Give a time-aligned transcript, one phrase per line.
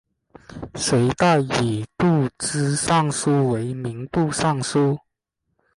[0.73, 4.97] 隋代以度支尚书为民部尚书。